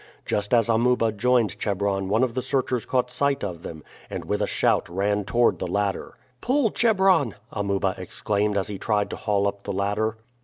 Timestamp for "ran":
4.89-5.25